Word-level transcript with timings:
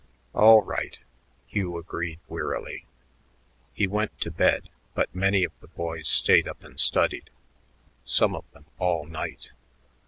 "All 0.33 0.63
right," 0.63 0.99
Hugh 1.45 1.77
agreed 1.77 2.19
wearily. 2.27 2.87
He 3.75 3.85
went 3.85 4.19
to 4.21 4.31
bed, 4.31 4.67
but 4.95 5.13
many 5.13 5.43
of 5.43 5.51
the 5.59 5.67
boys 5.67 6.07
stayed 6.07 6.47
up 6.47 6.63
and 6.63 6.79
studied, 6.79 7.29
some 8.03 8.33
of 8.33 8.51
them 8.51 8.65
all 8.79 9.05
night. 9.05 9.51